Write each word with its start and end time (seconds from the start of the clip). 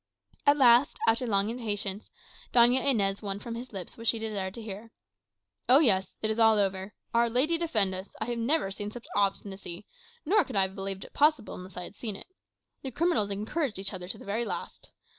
At 0.47 0.57
last, 0.57 0.97
after 1.07 1.27
long 1.27 1.55
patience, 1.59 2.09
Doña 2.51 2.83
Inez 2.83 3.21
won 3.21 3.37
from 3.37 3.53
his 3.53 3.71
lips 3.71 3.99
what 3.99 4.07
she 4.07 4.17
desired 4.17 4.55
to 4.55 4.61
hear. 4.63 4.89
"Oh 5.69 5.77
yes; 5.77 6.17
all 6.23 6.27
is 6.31 6.39
over. 6.39 6.95
Our 7.13 7.29
Lady 7.29 7.55
defend 7.55 7.93
us! 7.93 8.15
I 8.19 8.25
have 8.25 8.39
never 8.39 8.71
seen 8.71 8.89
such 8.89 9.05
obstinacy; 9.15 9.85
nor 10.25 10.43
could 10.43 10.55
I 10.55 10.63
have 10.63 10.73
believed 10.73 11.03
it 11.03 11.13
possible 11.13 11.53
unless 11.53 11.77
I 11.77 11.83
had 11.83 11.93
seen 11.95 12.15
it. 12.15 12.25
The 12.81 12.89
criminals 12.89 13.29
encouraged 13.29 13.77
each 13.77 13.93
other 13.93 14.07
to 14.07 14.17
the 14.17 14.25
very 14.25 14.43
last. 14.43 14.89